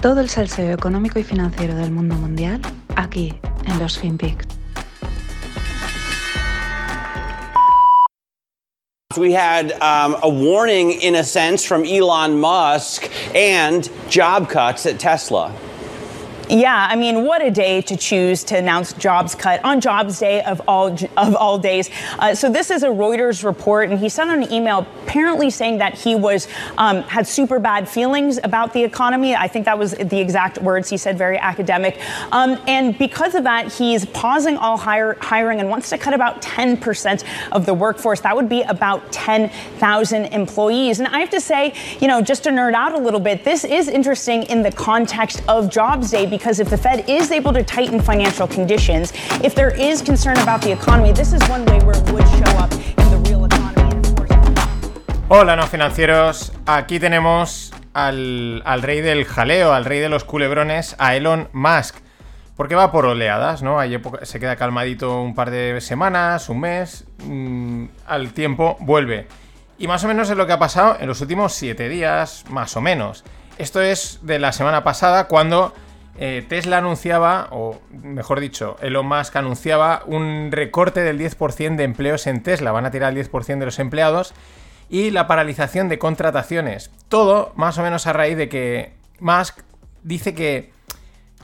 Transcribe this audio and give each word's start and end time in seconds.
Todo 0.00 0.20
el 0.20 0.28
salseo 0.28 0.72
económico 0.72 1.18
y 1.18 1.24
financiero 1.24 1.74
del 1.74 1.90
mundo 1.90 2.14
mundial 2.14 2.60
aquí 2.94 3.34
en 3.66 3.78
los 3.80 3.98
FinPix. 3.98 4.46
We 9.16 9.32
had 9.32 9.72
um, 9.80 10.14
a 10.22 10.28
warning, 10.28 10.92
in 10.92 11.16
a 11.16 11.24
sense, 11.24 11.64
from 11.64 11.84
Elon 11.84 12.38
Musk 12.38 13.10
and 13.34 13.90
job 14.08 14.48
cuts 14.48 14.86
at 14.86 15.00
Tesla. 15.00 15.52
Yeah, 16.50 16.86
I 16.88 16.96
mean, 16.96 17.24
what 17.24 17.42
a 17.42 17.50
day 17.50 17.82
to 17.82 17.96
choose 17.96 18.42
to 18.44 18.56
announce 18.56 18.94
jobs 18.94 19.34
cut 19.34 19.62
on 19.64 19.82
Jobs 19.82 20.18
Day 20.18 20.42
of 20.42 20.62
all 20.66 20.96
of 21.18 21.36
all 21.36 21.58
days. 21.58 21.90
Uh, 22.18 22.34
so 22.34 22.50
this 22.50 22.70
is 22.70 22.82
a 22.82 22.88
Reuters 22.88 23.44
report, 23.44 23.90
and 23.90 23.98
he 23.98 24.08
sent 24.08 24.30
an 24.30 24.50
email 24.50 24.86
apparently 25.02 25.50
saying 25.50 25.76
that 25.78 25.98
he 25.98 26.14
was 26.14 26.48
um, 26.78 27.02
had 27.02 27.26
super 27.26 27.58
bad 27.58 27.86
feelings 27.86 28.38
about 28.44 28.72
the 28.72 28.82
economy. 28.82 29.34
I 29.34 29.46
think 29.46 29.66
that 29.66 29.78
was 29.78 29.92
the 29.92 30.18
exact 30.18 30.56
words 30.58 30.88
he 30.88 30.96
said, 30.96 31.18
very 31.18 31.36
academic. 31.36 32.00
Um, 32.32 32.58
and 32.66 32.96
because 32.96 33.34
of 33.34 33.44
that, 33.44 33.70
he's 33.70 34.06
pausing 34.06 34.56
all 34.56 34.78
hire, 34.78 35.18
hiring 35.20 35.60
and 35.60 35.68
wants 35.68 35.90
to 35.90 35.98
cut 35.98 36.14
about 36.14 36.40
10% 36.40 37.24
of 37.52 37.66
the 37.66 37.74
workforce. 37.74 38.20
That 38.20 38.34
would 38.34 38.48
be 38.48 38.62
about 38.62 39.12
10,000 39.12 40.24
employees. 40.26 40.98
And 40.98 41.08
I 41.08 41.20
have 41.20 41.30
to 41.30 41.40
say, 41.40 41.74
you 42.00 42.08
know, 42.08 42.22
just 42.22 42.44
to 42.44 42.50
nerd 42.50 42.72
out 42.72 42.94
a 42.94 42.98
little 42.98 43.20
bit, 43.20 43.44
this 43.44 43.64
is 43.64 43.88
interesting 43.88 44.44
in 44.44 44.62
the 44.62 44.72
context 44.72 45.42
of 45.46 45.70
Jobs 45.70 46.10
Day 46.10 46.24
because 46.38 46.60
if 46.60 46.70
the 46.70 46.76
Fed 46.76 47.04
is 47.08 47.32
able 47.32 47.52
to 47.52 47.64
tighten 47.64 48.00
financial 48.00 48.46
conditions, 48.46 49.12
if 49.42 49.54
there 49.56 49.74
is 49.74 50.00
concern 50.02 50.38
about 50.38 50.60
the 50.62 50.70
economy, 50.70 51.12
this 51.12 51.32
is 51.32 51.42
one 51.50 51.64
way 51.66 51.80
where 51.80 51.96
it 51.98 52.12
would 52.12 52.26
show 52.38 52.56
up 52.58 52.70
real 53.26 53.44
economy. 53.44 53.74
Hola, 55.28 55.56
no 55.56 55.66
financieros. 55.66 56.52
Aquí 56.64 57.00
tenemos 57.00 57.72
al, 57.92 58.62
al 58.64 58.82
rey 58.82 59.00
del 59.00 59.24
jaleo, 59.24 59.72
al 59.74 59.84
rey 59.84 59.98
de 59.98 60.08
los 60.08 60.22
culebrones, 60.24 60.94
a 60.98 61.16
Elon 61.16 61.48
Musk. 61.52 61.96
Porque 62.56 62.74
va 62.76 62.90
por 62.92 63.04
oleadas, 63.06 63.62
¿no? 63.62 63.78
Hay 63.80 63.94
época- 63.94 64.24
se 64.24 64.38
queda 64.40 64.54
calmadito 64.56 65.20
un 65.20 65.34
par 65.34 65.50
de 65.50 65.80
semanas, 65.80 66.48
un 66.48 66.60
mes, 66.60 67.04
mm, 67.24 67.84
al 68.06 68.32
tiempo 68.32 68.76
vuelve. 68.80 69.26
Y 69.76 69.86
más 69.88 70.02
o 70.04 70.08
menos 70.08 70.30
es 70.30 70.36
lo 70.36 70.46
que 70.46 70.52
ha 70.52 70.58
pasado 70.58 70.96
en 71.00 71.08
los 71.08 71.20
últimos 71.20 71.52
siete 71.52 71.88
días, 71.88 72.44
más 72.48 72.76
o 72.76 72.80
menos. 72.80 73.24
Esto 73.58 73.80
es 73.82 74.20
de 74.22 74.38
la 74.38 74.52
semana 74.52 74.82
pasada 74.84 75.24
cuando 75.24 75.74
eh, 76.18 76.44
Tesla 76.48 76.78
anunciaba, 76.78 77.48
o 77.52 77.80
mejor 77.90 78.40
dicho, 78.40 78.76
Elon 78.80 79.06
Musk 79.06 79.36
anunciaba 79.36 80.02
un 80.06 80.50
recorte 80.50 81.00
del 81.00 81.18
10% 81.18 81.76
de 81.76 81.84
empleos 81.84 82.26
en 82.26 82.42
Tesla. 82.42 82.72
Van 82.72 82.86
a 82.86 82.90
tirar 82.90 83.16
el 83.16 83.24
10% 83.24 83.58
de 83.58 83.64
los 83.64 83.78
empleados 83.78 84.34
y 84.90 85.10
la 85.10 85.26
paralización 85.26 85.88
de 85.88 85.98
contrataciones. 85.98 86.90
Todo 87.08 87.52
más 87.54 87.78
o 87.78 87.82
menos 87.82 88.06
a 88.06 88.12
raíz 88.12 88.36
de 88.36 88.48
que 88.48 88.94
Musk 89.20 89.60
dice 90.02 90.34
que, 90.34 90.72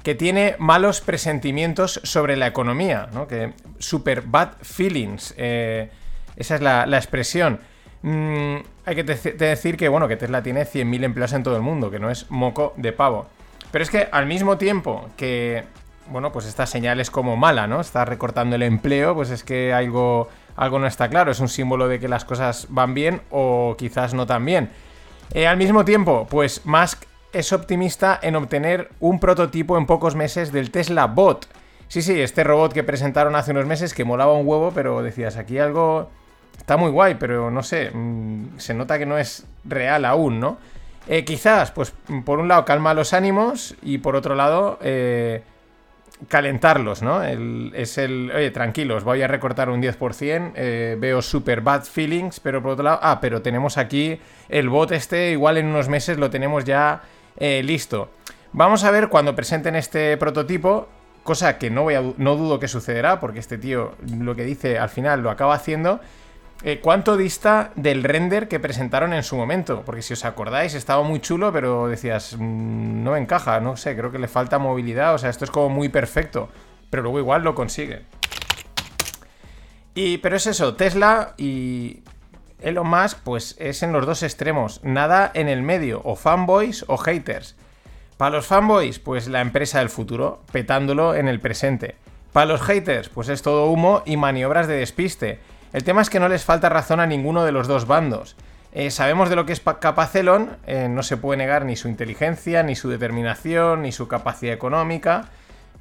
que 0.02 0.14
tiene 0.16 0.56
malos 0.58 1.00
presentimientos 1.00 2.00
sobre 2.02 2.36
la 2.36 2.48
economía, 2.48 3.08
¿no? 3.12 3.28
Que 3.28 3.52
super 3.78 4.22
bad 4.22 4.54
feelings. 4.62 5.34
eh, 5.36 5.90
esa 6.36 6.56
es 6.56 6.60
la, 6.60 6.86
la 6.86 6.96
expresión. 6.96 7.60
Mm, 8.02 8.56
hay 8.86 8.96
que 8.96 9.04
decir 9.04 9.76
que, 9.76 9.88
bueno, 9.88 10.08
que 10.08 10.16
Tesla 10.16 10.42
tiene 10.42 10.64
100.000 10.64 11.04
empleados 11.04 11.32
en 11.32 11.42
todo 11.42 11.56
el 11.56 11.62
mundo, 11.62 11.90
que 11.90 11.98
no 11.98 12.10
es 12.10 12.30
moco 12.30 12.74
de 12.76 12.92
pavo. 12.92 13.28
Pero 13.74 13.82
es 13.82 13.90
que 13.90 14.06
al 14.12 14.26
mismo 14.26 14.56
tiempo 14.56 15.08
que, 15.16 15.64
bueno, 16.06 16.30
pues 16.30 16.46
esta 16.46 16.64
señal 16.64 17.00
es 17.00 17.10
como 17.10 17.36
mala, 17.36 17.66
¿no? 17.66 17.80
Está 17.80 18.04
recortando 18.04 18.54
el 18.54 18.62
empleo, 18.62 19.16
pues 19.16 19.30
es 19.30 19.42
que 19.42 19.72
algo, 19.72 20.28
algo 20.54 20.78
no 20.78 20.86
está 20.86 21.08
claro. 21.08 21.32
Es 21.32 21.40
un 21.40 21.48
símbolo 21.48 21.88
de 21.88 21.98
que 21.98 22.06
las 22.06 22.24
cosas 22.24 22.68
van 22.70 22.94
bien 22.94 23.20
o 23.32 23.74
quizás 23.76 24.14
no 24.14 24.28
tan 24.28 24.44
bien. 24.44 24.70
Eh, 25.32 25.48
al 25.48 25.56
mismo 25.56 25.84
tiempo, 25.84 26.28
pues 26.30 26.64
Musk 26.64 27.02
es 27.32 27.52
optimista 27.52 28.16
en 28.22 28.36
obtener 28.36 28.90
un 29.00 29.18
prototipo 29.18 29.76
en 29.76 29.86
pocos 29.86 30.14
meses 30.14 30.52
del 30.52 30.70
Tesla 30.70 31.08
Bot. 31.08 31.48
Sí, 31.88 32.00
sí, 32.00 32.20
este 32.20 32.44
robot 32.44 32.72
que 32.72 32.84
presentaron 32.84 33.34
hace 33.34 33.50
unos 33.50 33.66
meses 33.66 33.92
que 33.92 34.04
molaba 34.04 34.34
un 34.34 34.46
huevo, 34.46 34.70
pero 34.72 35.02
decías, 35.02 35.36
aquí 35.36 35.58
algo 35.58 36.10
está 36.56 36.76
muy 36.76 36.92
guay, 36.92 37.16
pero 37.16 37.50
no 37.50 37.64
sé, 37.64 37.90
mm, 37.92 38.56
se 38.56 38.72
nota 38.72 39.00
que 39.00 39.06
no 39.06 39.18
es 39.18 39.44
real 39.64 40.04
aún, 40.04 40.38
¿no? 40.38 40.58
Eh, 41.06 41.24
quizás, 41.24 41.70
pues 41.70 41.92
por 42.24 42.38
un 42.38 42.48
lado 42.48 42.64
calma 42.64 42.94
los 42.94 43.12
ánimos 43.12 43.74
y 43.82 43.98
por 43.98 44.16
otro 44.16 44.34
lado 44.34 44.78
eh, 44.82 45.42
calentarlos, 46.28 47.02
¿no? 47.02 47.22
Es 47.22 47.98
el, 47.98 48.30
oye, 48.34 48.50
tranquilos, 48.50 49.04
voy 49.04 49.22
a 49.22 49.28
recortar 49.28 49.68
un 49.68 49.82
10%, 49.82 50.52
eh, 50.54 50.96
veo 50.98 51.22
super 51.22 51.60
bad 51.60 51.84
feelings, 51.84 52.40
pero 52.40 52.62
por 52.62 52.72
otro 52.72 52.84
lado, 52.84 52.98
ah, 53.02 53.18
pero 53.20 53.42
tenemos 53.42 53.78
aquí 53.78 54.18
el 54.48 54.68
bot 54.68 54.92
este, 54.92 55.32
igual 55.32 55.58
en 55.58 55.66
unos 55.66 55.88
meses 55.88 56.18
lo 56.18 56.30
tenemos 56.30 56.64
ya 56.64 57.02
eh, 57.36 57.62
listo. 57.62 58.10
Vamos 58.52 58.84
a 58.84 58.90
ver 58.90 59.08
cuando 59.08 59.34
presenten 59.34 59.74
este 59.74 60.16
prototipo, 60.16 60.88
cosa 61.22 61.58
que 61.58 61.70
no, 61.70 61.82
voy 61.82 61.94
a, 61.94 62.02
no 62.16 62.36
dudo 62.36 62.60
que 62.60 62.68
sucederá, 62.68 63.18
porque 63.20 63.40
este 63.40 63.58
tío 63.58 63.94
lo 64.18 64.36
que 64.36 64.44
dice 64.44 64.78
al 64.78 64.88
final 64.90 65.22
lo 65.22 65.30
acaba 65.30 65.54
haciendo. 65.54 66.00
Eh, 66.62 66.80
¿Cuánto 66.80 67.16
dista 67.16 67.72
del 67.74 68.02
render 68.02 68.48
que 68.48 68.58
presentaron 68.60 69.12
en 69.12 69.22
su 69.22 69.36
momento? 69.36 69.82
Porque 69.84 70.00
si 70.00 70.14
os 70.14 70.24
acordáis, 70.24 70.74
estaba 70.74 71.02
muy 71.02 71.20
chulo, 71.20 71.52
pero 71.52 71.88
decías, 71.88 72.36
"Mm, 72.38 73.02
no 73.02 73.12
me 73.12 73.18
encaja, 73.18 73.60
no 73.60 73.76
sé, 73.76 73.96
creo 73.96 74.10
que 74.10 74.18
le 74.18 74.28
falta 74.28 74.58
movilidad, 74.58 75.14
o 75.14 75.18
sea, 75.18 75.28
esto 75.28 75.44
es 75.44 75.50
como 75.50 75.68
muy 75.68 75.90
perfecto, 75.90 76.48
pero 76.88 77.02
luego 77.02 77.18
igual 77.18 77.42
lo 77.42 77.54
consigue. 77.54 78.02
Y, 79.94 80.18
pero 80.18 80.36
es 80.36 80.46
eso, 80.46 80.74
Tesla 80.74 81.34
y 81.36 82.02
Elon 82.60 82.88
Musk, 82.88 83.18
pues 83.22 83.56
es 83.58 83.82
en 83.82 83.92
los 83.92 84.06
dos 84.06 84.22
extremos, 84.22 84.80
nada 84.82 85.30
en 85.34 85.48
el 85.48 85.62
medio, 85.62 86.00
o 86.02 86.16
fanboys 86.16 86.84
o 86.88 86.96
haters. 86.96 87.56
Para 88.16 88.36
los 88.36 88.46
fanboys, 88.46 88.98
pues 89.00 89.28
la 89.28 89.40
empresa 89.40 89.80
del 89.80 89.90
futuro, 89.90 90.42
petándolo 90.50 91.14
en 91.14 91.28
el 91.28 91.40
presente. 91.40 91.96
Para 92.32 92.46
los 92.46 92.62
haters, 92.62 93.08
pues 93.08 93.28
es 93.28 93.42
todo 93.42 93.66
humo 93.66 94.02
y 94.06 94.16
maniobras 94.16 94.66
de 94.66 94.76
despiste. 94.76 95.40
El 95.74 95.82
tema 95.82 96.02
es 96.02 96.08
que 96.08 96.20
no 96.20 96.28
les 96.28 96.44
falta 96.44 96.68
razón 96.68 97.00
a 97.00 97.06
ninguno 97.06 97.44
de 97.44 97.50
los 97.50 97.66
dos 97.66 97.88
bandos. 97.88 98.36
Eh, 98.72 98.92
sabemos 98.92 99.28
de 99.28 99.34
lo 99.34 99.44
que 99.44 99.52
es 99.52 99.58
pa- 99.58 99.80
capaz 99.80 100.14
Elon, 100.14 100.56
eh, 100.68 100.86
no 100.88 101.02
se 101.02 101.16
puede 101.16 101.36
negar 101.38 101.64
ni 101.64 101.74
su 101.74 101.88
inteligencia, 101.88 102.62
ni 102.62 102.76
su 102.76 102.88
determinación, 102.88 103.82
ni 103.82 103.90
su 103.90 104.06
capacidad 104.06 104.54
económica, 104.54 105.24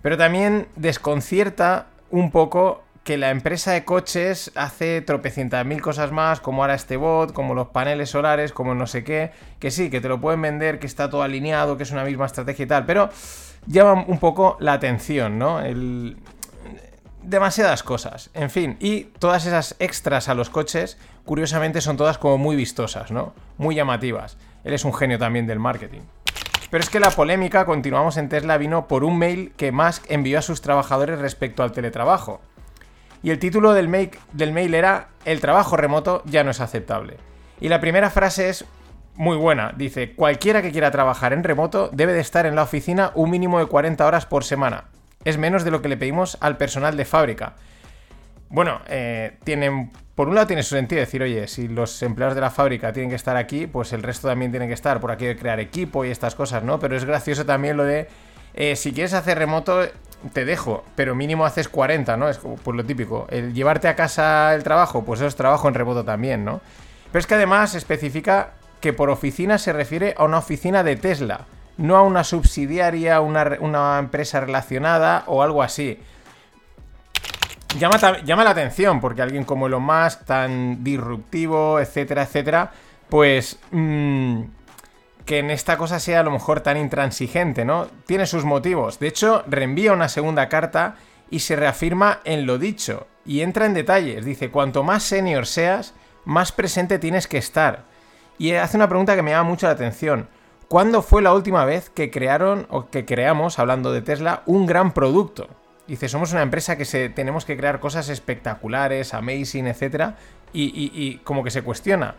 pero 0.01 0.17
también 0.17 0.67
desconcierta 0.75 1.85
un 2.09 2.31
poco 2.31 2.81
que 3.03 3.17
la 3.17 3.29
empresa 3.29 3.71
de 3.73 3.85
coches 3.85 4.51
hace 4.55 5.01
tropecientas 5.01 5.63
mil 5.63 5.79
cosas 5.79 6.11
más, 6.11 6.39
como 6.39 6.63
ahora 6.63 6.73
este 6.73 6.97
bot, 6.97 7.31
como 7.31 7.53
los 7.53 7.67
paneles 7.67 8.09
solares, 8.09 8.51
como 8.51 8.73
no 8.73 8.87
sé 8.87 9.03
qué, 9.03 9.31
que 9.59 9.69
sí, 9.69 9.91
que 9.91 10.01
te 10.01 10.07
lo 10.09 10.19
pueden 10.19 10.41
vender, 10.41 10.79
que 10.79 10.87
está 10.87 11.07
todo 11.09 11.21
alineado, 11.21 11.77
que 11.77 11.83
es 11.83 11.91
una 11.91 12.03
misma 12.03 12.25
estrategia 12.25 12.63
y 12.63 12.67
tal, 12.67 12.85
pero 12.87 13.09
llama 13.67 14.05
un 14.07 14.17
poco 14.17 14.57
la 14.59 14.73
atención, 14.73 15.37
¿no? 15.37 15.59
El... 15.61 16.17
Demasiadas 17.23 17.83
cosas, 17.83 18.29
en 18.33 18.49
fin, 18.49 18.75
y 18.81 19.05
todas 19.05 19.45
esas 19.45 19.77
extras 19.79 20.27
a 20.27 20.33
los 20.33 20.49
coches, 20.49 20.97
curiosamente 21.23 21.79
son 21.79 21.95
todas 21.95 22.17
como 22.17 22.37
muy 22.37 22.57
vistosas, 22.57 23.11
¿no? 23.11 23.33
Muy 23.57 23.75
llamativas. 23.75 24.37
Él 24.65 24.73
es 24.73 24.83
un 24.83 24.93
genio 24.93 25.17
también 25.17 25.47
del 25.47 25.57
marketing. 25.57 26.01
Pero 26.69 26.83
es 26.83 26.89
que 26.89 26.99
la 26.99 27.11
polémica, 27.11 27.65
continuamos 27.65 28.17
en 28.17 28.27
Tesla, 28.27 28.57
vino 28.57 28.89
por 28.89 29.05
un 29.05 29.17
mail 29.17 29.53
que 29.55 29.71
Musk 29.71 30.03
envió 30.09 30.39
a 30.39 30.41
sus 30.41 30.61
trabajadores 30.61 31.19
respecto 31.19 31.63
al 31.63 31.71
teletrabajo. 31.71 32.41
Y 33.21 33.29
el 33.29 33.39
título 33.39 33.71
del 33.71 33.87
mail, 33.87 34.11
del 34.33 34.51
mail 34.51 34.73
era 34.73 35.07
El 35.23 35.39
trabajo 35.39 35.77
remoto 35.77 36.23
ya 36.25 36.43
no 36.43 36.51
es 36.51 36.59
aceptable. 36.59 37.17
Y 37.61 37.69
la 37.69 37.79
primera 37.79 38.09
frase 38.09 38.49
es 38.49 38.65
muy 39.15 39.37
buena. 39.37 39.73
Dice, 39.77 40.13
cualquiera 40.13 40.61
que 40.61 40.73
quiera 40.73 40.91
trabajar 40.91 41.31
en 41.31 41.45
remoto 41.45 41.89
debe 41.93 42.11
de 42.11 42.19
estar 42.19 42.45
en 42.45 42.55
la 42.55 42.63
oficina 42.63 43.11
un 43.15 43.29
mínimo 43.29 43.59
de 43.59 43.67
40 43.67 44.05
horas 44.05 44.25
por 44.25 44.43
semana. 44.43 44.85
Es 45.25 45.37
menos 45.37 45.63
de 45.63 45.71
lo 45.71 45.81
que 45.81 45.89
le 45.89 45.97
pedimos 45.97 46.37
al 46.41 46.57
personal 46.57 46.97
de 46.97 47.05
fábrica. 47.05 47.55
Bueno, 48.49 48.81
eh, 48.87 49.37
tienen, 49.43 49.91
por 50.13 50.27
un 50.27 50.35
lado 50.35 50.47
tiene 50.47 50.61
su 50.63 50.75
sentido 50.75 50.99
decir, 50.99 51.23
oye, 51.23 51.47
si 51.47 51.67
los 51.67 52.01
empleados 52.03 52.35
de 52.35 52.41
la 52.41 52.51
fábrica 52.51 52.93
tienen 52.93 53.09
que 53.09 53.15
estar 53.15 53.35
aquí, 53.35 53.65
pues 53.65 53.93
el 53.93 54.03
resto 54.03 54.27
también 54.27 54.51
tiene 54.51 54.67
que 54.67 54.73
estar, 54.73 54.99
por 54.99 55.11
aquí 55.11 55.25
de 55.25 55.35
crear 55.35 55.59
equipo 55.59 56.05
y 56.05 56.11
estas 56.11 56.35
cosas, 56.35 56.63
¿no? 56.63 56.79
Pero 56.79 56.95
es 56.95 57.05
gracioso 57.05 57.45
también 57.45 57.77
lo 57.77 57.83
de, 57.83 58.07
eh, 58.53 58.75
si 58.75 58.93
quieres 58.93 59.13
hacer 59.13 59.39
remoto, 59.39 59.81
te 60.33 60.45
dejo, 60.45 60.85
pero 60.95 61.15
mínimo 61.15 61.45
haces 61.45 61.67
40, 61.67 62.15
¿no? 62.15 62.29
Es 62.29 62.37
pues 62.37 62.77
lo 62.77 62.85
típico. 62.85 63.25
El 63.29 63.53
llevarte 63.53 63.87
a 63.87 63.95
casa 63.95 64.53
el 64.53 64.63
trabajo, 64.63 65.03
pues 65.03 65.19
eso 65.19 65.27
es 65.27 65.35
trabajo 65.35 65.67
en 65.67 65.73
remoto 65.73 66.05
también, 66.05 66.45
¿no? 66.45 66.61
Pero 67.11 67.19
es 67.19 67.27
que 67.27 67.35
además 67.35 67.75
especifica 67.75 68.53
que 68.79 68.93
por 68.93 69.09
oficina 69.09 69.57
se 69.57 69.73
refiere 69.73 70.13
a 70.17 70.25
una 70.25 70.37
oficina 70.37 70.83
de 70.83 70.95
Tesla, 70.95 71.45
no 71.77 71.95
a 71.97 72.03
una 72.03 72.23
subsidiaria, 72.23 73.19
una, 73.21 73.43
re- 73.43 73.59
una 73.59 73.97
empresa 73.99 74.39
relacionada 74.39 75.23
o 75.27 75.41
algo 75.41 75.63
así. 75.63 75.99
Llama, 77.79 77.97
llama 78.23 78.43
la 78.43 78.51
atención 78.51 79.01
porque 79.01 79.21
alguien 79.23 79.45
como 79.45 79.65
Elon 79.67 79.81
Musk, 79.83 80.25
tan 80.25 80.83
disruptivo, 80.83 81.79
etcétera, 81.79 82.23
etcétera, 82.23 82.71
pues 83.09 83.59
mm, 83.71 84.41
que 85.25 85.39
en 85.39 85.49
esta 85.49 85.77
cosa 85.77 85.99
sea 85.99 86.19
a 86.19 86.23
lo 86.23 86.29
mejor 86.29 86.61
tan 86.61 86.77
intransigente, 86.77 87.65
¿no? 87.65 87.87
Tiene 88.05 88.27
sus 88.27 88.45
motivos. 88.45 88.99
De 88.99 89.07
hecho, 89.07 89.43
reenvía 89.47 89.93
una 89.93 90.07
segunda 90.09 90.49
carta 90.49 90.95
y 91.31 91.39
se 91.39 91.55
reafirma 91.55 92.19
en 92.25 92.45
lo 92.45 92.59
dicho 92.59 93.07
y 93.25 93.41
entra 93.41 93.65
en 93.65 93.73
detalles. 93.73 94.23
Dice, 94.23 94.51
cuanto 94.51 94.83
más 94.83 95.01
senior 95.01 95.47
seas, 95.47 95.95
más 96.25 96.51
presente 96.51 96.99
tienes 96.99 97.27
que 97.27 97.39
estar. 97.39 97.85
Y 98.37 98.51
hace 98.53 98.77
una 98.77 98.89
pregunta 98.89 99.15
que 99.15 99.23
me 99.23 99.31
llama 99.31 99.49
mucho 99.49 99.65
la 99.65 99.73
atención. 99.73 100.27
¿Cuándo 100.73 101.03
fue 101.03 101.21
la 101.21 101.35
última 101.35 101.65
vez 101.65 101.91
que 101.91 102.09
crearon 102.09 102.65
o 102.71 102.89
que 102.89 103.05
creamos, 103.05 103.59
hablando 103.59 103.93
de 103.93 104.01
Tesla, 104.01 104.41
un 104.47 104.65
gran 104.65 104.91
producto? 104.91 105.47
Dice, 105.85 106.09
somos 106.09 106.31
una 106.31 106.41
empresa 106.41 106.79
que 106.79 106.85
se, 106.85 107.09
tenemos 107.09 107.45
que 107.45 107.55
crear 107.55 107.79
cosas 107.79 108.09
espectaculares, 108.09 109.13
amazing, 109.13 109.67
etc. 109.67 110.15
Y, 110.51 111.19
como 111.23 111.43
que 111.43 111.51
se 111.51 111.61
cuestiona. 111.61 112.15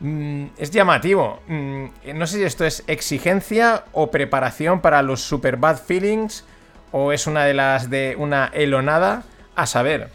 Mm, 0.00 0.48
es 0.58 0.70
llamativo. 0.70 1.40
Mm, 1.48 1.86
no 2.16 2.26
sé 2.26 2.36
si 2.36 2.44
esto 2.44 2.66
es 2.66 2.84
exigencia 2.86 3.84
o 3.92 4.10
preparación 4.10 4.82
para 4.82 5.00
los 5.00 5.22
super 5.22 5.56
bad 5.56 5.78
feelings 5.78 6.44
o 6.92 7.12
es 7.12 7.26
una 7.26 7.46
de 7.46 7.54
las 7.54 7.88
de 7.88 8.14
una 8.18 8.50
elonada 8.52 9.22
a 9.56 9.64
saber. 9.64 10.10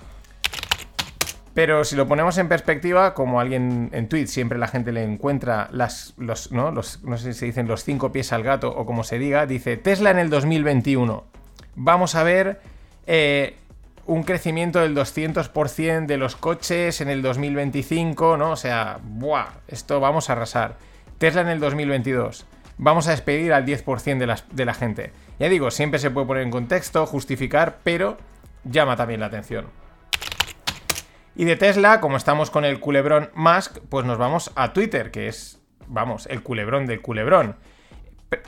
Pero 1.55 1.85
si 1.85 1.95
lo 1.95 2.05
ponemos 2.05 2.37
en 2.37 2.49
perspectiva, 2.49 3.13
como 3.13 3.39
alguien 3.39 3.89
en 3.93 4.09
tweet 4.09 4.27
siempre 4.27 4.59
la 4.59 4.67
gente 4.67 4.91
le 4.91 5.03
encuentra 5.03 5.69
los, 5.71 6.13
¿no? 6.51 6.71
Los, 6.71 7.01
no 7.03 7.17
sé 7.17 7.31
si 7.31 7.39
se 7.39 7.45
dicen 7.45 7.65
los 7.65 7.85
cinco 7.85 8.11
pies 8.11 8.33
al 8.33 8.43
gato 8.43 8.75
o 8.75 8.85
como 8.85 9.05
se 9.05 9.17
diga, 9.17 9.45
dice 9.45 9.77
Tesla 9.77 10.11
en 10.11 10.19
el 10.19 10.29
2021. 10.29 11.23
Vamos 11.75 12.15
a 12.15 12.23
ver 12.23 12.59
eh, 13.07 13.55
un 14.05 14.23
crecimiento 14.23 14.81
del 14.81 14.93
200% 14.97 16.07
de 16.07 16.17
los 16.17 16.35
coches 16.35 16.99
en 16.99 17.07
el 17.07 17.21
2025, 17.21 18.35
¿no? 18.35 18.51
O 18.51 18.57
sea, 18.57 18.99
¡buah! 19.01 19.47
Esto 19.69 20.01
vamos 20.01 20.29
a 20.29 20.33
arrasar. 20.33 20.75
Tesla 21.19 21.39
en 21.39 21.47
el 21.47 21.61
2022. 21.61 22.45
Vamos 22.77 23.07
a 23.07 23.11
despedir 23.11 23.53
al 23.53 23.65
10% 23.65 24.17
de, 24.17 24.35
de 24.51 24.65
la 24.65 24.73
gente. 24.73 25.13
Ya 25.39 25.47
digo, 25.47 25.71
siempre 25.71 25.99
se 25.99 26.11
puede 26.11 26.27
poner 26.27 26.43
en 26.43 26.51
contexto, 26.51 27.05
justificar, 27.05 27.77
pero 27.81 28.17
llama 28.65 28.97
también 28.97 29.21
la 29.21 29.27
atención. 29.27 29.84
Y 31.35 31.43
de 31.45 31.57
Tesla, 31.57 31.99
como 31.99 32.15
estamos 32.15 32.49
con 32.49 32.63
el 32.63 32.79
culebrón 32.79 33.29
Musk, 33.33 33.79
pues 33.89 34.05
nos 34.05 34.17
vamos 34.17 34.51
a 34.55 34.71
Twitter, 34.71 35.11
que 35.11 35.27
es, 35.27 35.59
vamos, 35.87 36.27
el 36.27 36.41
culebrón 36.43 36.85
del 36.85 37.01
culebrón. 37.01 37.57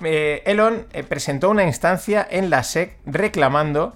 Eh, 0.04 0.42
Elon 0.46 0.88
eh, 0.94 1.04
presentó 1.04 1.50
una 1.50 1.64
instancia 1.64 2.26
en 2.30 2.50
la 2.50 2.64
SEC 2.64 2.98
reclamando 3.06 3.96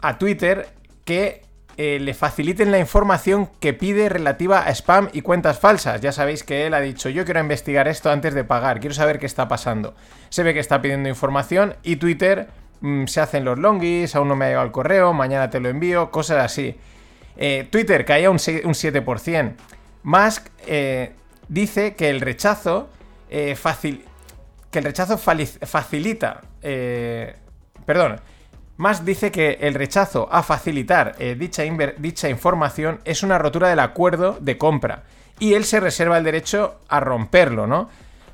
a 0.00 0.18
Twitter 0.18 0.68
que 1.04 1.42
eh, 1.78 1.98
le 2.00 2.12
faciliten 2.12 2.70
la 2.70 2.78
información 2.78 3.48
que 3.60 3.72
pide 3.72 4.08
relativa 4.08 4.60
a 4.60 4.70
spam 4.70 5.08
y 5.12 5.22
cuentas 5.22 5.58
falsas. 5.58 6.00
Ya 6.00 6.12
sabéis 6.12 6.44
que 6.44 6.66
él 6.66 6.74
ha 6.74 6.80
dicho, 6.80 7.08
yo 7.08 7.24
quiero 7.24 7.40
investigar 7.40 7.88
esto 7.88 8.10
antes 8.10 8.34
de 8.34 8.44
pagar, 8.44 8.80
quiero 8.80 8.94
saber 8.94 9.18
qué 9.18 9.26
está 9.26 9.48
pasando. 9.48 9.94
Se 10.28 10.42
ve 10.42 10.52
que 10.52 10.60
está 10.60 10.82
pidiendo 10.82 11.08
información 11.08 11.76
y 11.82 11.96
Twitter 11.96 12.48
mm, 12.80 13.06
se 13.06 13.20
hacen 13.20 13.44
los 13.44 13.58
longis, 13.58 14.14
aún 14.14 14.28
no 14.28 14.36
me 14.36 14.46
ha 14.46 14.48
llegado 14.48 14.66
el 14.66 14.72
correo, 14.72 15.12
mañana 15.14 15.50
te 15.50 15.60
lo 15.60 15.68
envío, 15.68 16.10
cosas 16.10 16.44
así. 16.44 16.76
Twitter 17.70 18.04
caía 18.04 18.30
un, 18.30 18.38
7%. 18.38 19.52
Musk 20.02 20.46
dice 21.48 21.94
que 21.94 22.10
el 22.10 22.20
rechazo 22.20 22.90
fácil 23.56 24.04
que 24.70 24.78
el 24.78 24.84
rechazo 24.84 25.18
facilita. 25.18 26.42
Eh, 26.62 27.34
perdón. 27.86 28.20
Más 28.76 29.04
dice 29.04 29.32
que 29.32 29.58
el 29.60 29.74
rechazo 29.74 30.28
a 30.30 30.44
facilitar 30.44 31.16
eh, 31.18 31.34
dicha, 31.36 31.64
dicha 31.98 32.28
información 32.28 33.00
es 33.04 33.24
una 33.24 33.36
rotura 33.36 33.68
del 33.70 33.80
acuerdo 33.80 34.38
de 34.40 34.56
compra. 34.56 35.02
Y 35.40 35.54
él 35.54 35.64
se 35.64 35.80
reserva 35.80 36.18
el 36.18 36.24
derecho 36.24 36.78
a 36.88 37.00
romperlo, 37.00 37.66
¿no? 37.66 37.88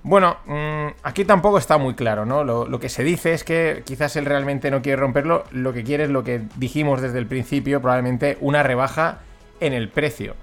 Bueno, 0.04 0.36
mm, 0.44 0.88
aquí 1.02 1.24
tampoco 1.24 1.56
está 1.56 1.78
muy 1.78 1.94
claro, 1.94 2.26
¿no? 2.26 2.44
Lo, 2.44 2.78
que 2.78 2.90
se 2.90 3.02
dice 3.02 3.32
es 3.32 3.42
que 3.42 3.82
quizás 3.86 4.14
él 4.16 4.26
realmente 4.26 4.70
no 4.70 4.82
quiere 4.82 4.96
romperlo, 4.96 5.44
lo 5.50 5.72
que 5.72 5.82
quiere 5.82 6.04
es 6.04 6.10
lo 6.10 6.22
que 6.22 6.42
dijimos 6.56 7.00
desde 7.00 7.18
el 7.18 7.26
principio, 7.26 7.80
probablemente 7.80 8.36
una 8.42 8.62
rebaja 8.62 9.20
en 9.60 9.72
el 9.72 9.88
precio. 9.88 10.36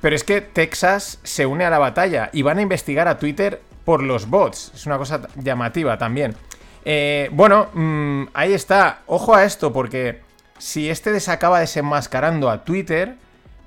Pero 0.00 0.14
es 0.14 0.22
que 0.22 0.40
Texas 0.42 1.18
se 1.24 1.44
une 1.44 1.64
a 1.64 1.70
la 1.70 1.80
batalla 1.80 2.30
y 2.32 2.42
van 2.42 2.58
a 2.58 2.62
investigar 2.62 3.08
a 3.08 3.18
Twitter 3.18 3.60
por 3.84 4.00
los 4.00 4.30
bots. 4.30 4.70
Es 4.76 4.86
una 4.86 4.96
cosa 4.96 5.22
llamativa 5.34 5.98
también. 5.98 6.36
Eh, 6.84 7.30
bueno, 7.32 7.66
mm, 7.74 8.28
ahí 8.32 8.52
está. 8.52 9.00
Ojo 9.06 9.34
a 9.34 9.42
esto, 9.42 9.72
porque 9.72 10.20
si 10.56 10.88
este 10.88 11.10
desacaba 11.10 11.58
desenmascarando 11.58 12.48
a 12.48 12.62
Twitter, 12.62 13.16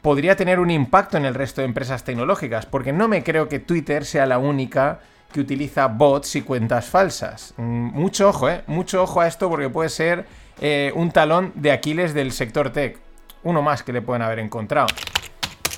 podría 0.03 0.35
tener 0.35 0.59
un 0.59 0.69
impacto 0.69 1.17
en 1.17 1.25
el 1.25 1.33
resto 1.33 1.61
de 1.61 1.65
empresas 1.65 2.03
tecnológicas, 2.03 2.65
porque 2.67 2.91
no 2.91 3.07
me 3.07 3.23
creo 3.23 3.47
que 3.47 3.59
Twitter 3.59 4.05
sea 4.05 4.25
la 4.25 4.37
única 4.37 4.99
que 5.31 5.39
utiliza 5.39 5.87
bots 5.87 6.35
y 6.35 6.41
cuentas 6.41 6.85
falsas. 6.85 7.53
Mm, 7.57 7.97
mucho 7.97 8.27
ojo, 8.29 8.49
¿eh? 8.49 8.63
Mucho 8.67 9.01
ojo 9.01 9.21
a 9.21 9.27
esto 9.27 9.49
porque 9.49 9.69
puede 9.69 9.89
ser 9.89 10.25
eh, 10.59 10.91
un 10.93 11.11
talón 11.11 11.53
de 11.55 11.71
Aquiles 11.71 12.13
del 12.13 12.33
sector 12.33 12.69
tech. 12.71 12.99
Uno 13.43 13.61
más 13.61 13.81
que 13.81 13.93
le 13.93 14.01
pueden 14.01 14.21
haber 14.21 14.39
encontrado. 14.39 14.87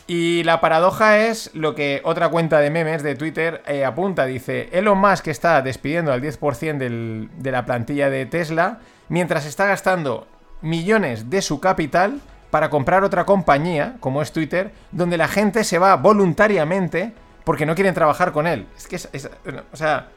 Y 0.08 0.44
la 0.44 0.60
paradoja 0.60 1.20
es 1.20 1.52
lo 1.54 1.76
que 1.76 2.02
otra 2.04 2.30
cuenta 2.30 2.60
de 2.60 2.72
memes 2.72 3.04
de 3.04 3.16
Twitter 3.16 3.62
eh, 3.68 3.86
apunta. 3.86 4.26
Dice, 4.26 4.70
Elon 4.72 4.98
Musk 4.98 5.28
está 5.28 5.62
despidiendo 5.62 6.12
al 6.12 6.22
10% 6.22 7.30
de 7.30 7.52
la 7.52 7.66
plantilla 7.66 8.10
de 8.10 8.26
Tesla 8.26 8.80
mientras 9.08 9.46
está 9.46 9.68
gastando 9.68 10.28
millones 10.62 11.30
de 11.30 11.44
su 11.44 11.60
capital 11.60 12.22
para 12.56 12.70
comprar 12.70 13.04
otra 13.04 13.26
compañía, 13.26 13.98
como 14.00 14.22
es 14.22 14.32
Twitter, 14.32 14.72
donde 14.94 15.18
la 15.18 15.28
gente 15.28 15.66
se 15.66 15.78
va 15.78 15.98
voluntariamente 15.98 17.12
porque 17.44 17.66
no 17.66 17.76
quieren 17.76 17.94
trabajar 17.94 18.32
con 18.32 18.48
él. 18.48 18.66
Es 18.78 18.88
que 18.88 18.96
es, 18.96 19.30
o 19.74 19.76
sea, 19.76 20.08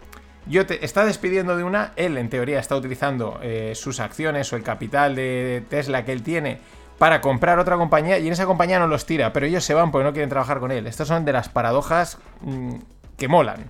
yo 0.47 0.63
está 0.63 1.05
despidiendo 1.05 1.57
de 1.57 1.65
una, 1.65 1.95
él 1.97 2.17
en 2.17 2.31
teoría 2.31 2.61
está 2.61 2.77
utilizando 2.77 3.41
eh, 3.43 3.73
sus 3.75 3.99
acciones 3.99 4.53
o 4.53 4.57
el 4.57 4.63
capital 4.63 5.17
de 5.17 5.65
Tesla 5.69 6.05
que 6.05 6.13
él 6.13 6.23
tiene 6.23 6.61
para 6.97 7.21
comprar 7.21 7.59
otra 7.59 7.77
compañía 7.77 8.21
y 8.21 8.29
en 8.29 8.33
esa 8.33 8.47
compañía 8.47 8.79
no 8.79 8.87
los 8.87 9.05
tira, 9.05 9.33
pero 9.33 9.45
ellos 9.45 9.65
se 9.65 9.75
van 9.75 9.91
porque 9.91 10.05
no 10.05 10.13
quieren 10.13 10.31
trabajar 10.31 10.61
con 10.61 10.71
él. 10.71 10.87
Estas 10.87 11.09
son 11.09 11.25
de 11.25 11.33
las 11.33 11.49
paradojas 11.49 12.19
mm, 12.43 12.75
que 13.17 13.27
molan. 13.27 13.65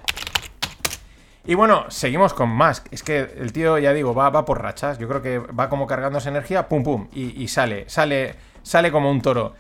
Y 1.49 1.55
bueno, 1.55 1.87
seguimos 1.89 2.35
con 2.35 2.51
Musk. 2.51 2.89
Es 2.91 3.03
que 3.03 3.21
el 3.21 3.55
tío, 3.55 3.79
ya 3.79 3.95
digo, 3.95 4.15
va, 4.15 4.29
va 4.29 4.45
por 4.45 4.61
rachas. 4.61 4.99
Yo 4.99 5.09
creo 5.09 5.23
que 5.23 5.39
va 5.39 5.71
como 5.71 5.87
cargando 5.87 6.19
esa 6.19 6.29
energía, 6.29 6.69
pum, 6.69 6.85
pum, 6.85 7.09
y, 7.15 7.49
sale, 7.49 7.89
sale, 7.89 8.35
sale 8.63 8.91
como 8.91 9.11
un 9.11 9.23
toro. 9.23 9.55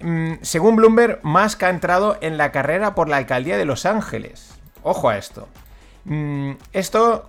Mm, 0.00 0.34
según 0.42 0.76
Bloomberg, 0.76 1.20
Musk 1.22 1.62
ha 1.64 1.70
entrado 1.70 2.18
en 2.20 2.36
la 2.36 2.52
carrera 2.52 2.94
por 2.94 3.08
la 3.08 3.16
alcaldía 3.16 3.56
de 3.56 3.64
Los 3.64 3.86
Ángeles. 3.86 4.54
Ojo 4.82 5.08
a 5.08 5.18
esto. 5.18 5.48
Mm, 6.04 6.52
esto 6.72 7.28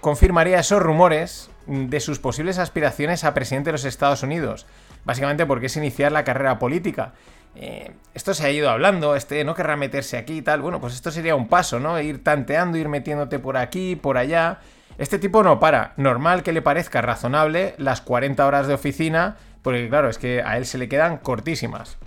confirmaría 0.00 0.60
esos 0.60 0.82
rumores 0.82 1.50
de 1.66 2.00
sus 2.00 2.18
posibles 2.18 2.58
aspiraciones 2.58 3.24
a 3.24 3.34
presidente 3.34 3.68
de 3.68 3.72
los 3.72 3.84
Estados 3.84 4.22
Unidos 4.22 4.66
básicamente 5.06 5.46
porque 5.46 5.66
es 5.66 5.76
iniciar 5.78 6.12
la 6.12 6.24
carrera 6.24 6.58
política. 6.58 7.12
Eh, 7.54 7.92
esto 8.12 8.34
se 8.34 8.44
ha 8.44 8.50
ido 8.50 8.68
hablando, 8.68 9.16
este 9.16 9.42
no 9.44 9.54
querrá 9.54 9.76
meterse 9.76 10.18
aquí 10.18 10.38
y 10.38 10.42
tal. 10.42 10.60
Bueno, 10.60 10.78
pues 10.80 10.92
esto 10.92 11.10
sería 11.10 11.34
un 11.34 11.48
paso, 11.48 11.80
¿no? 11.80 11.98
Ir 11.98 12.22
tanteando, 12.22 12.76
ir 12.76 12.88
metiéndote 12.88 13.38
por 13.38 13.56
aquí, 13.56 13.96
por 13.96 14.18
allá. 14.18 14.58
Este 14.98 15.18
tipo 15.18 15.42
no 15.42 15.58
para. 15.58 15.94
Normal 15.96 16.42
que 16.42 16.52
le 16.52 16.60
parezca 16.60 17.00
razonable 17.00 17.74
las 17.78 18.02
40 18.02 18.44
horas 18.46 18.66
de 18.66 18.74
oficina, 18.74 19.36
porque 19.66 19.88
claro, 19.88 20.08
es 20.08 20.16
que 20.16 20.42
a 20.42 20.58
él 20.58 20.64
se 20.64 20.78
le 20.78 20.88
quedan 20.88 21.18
cortísimas. 21.18 21.98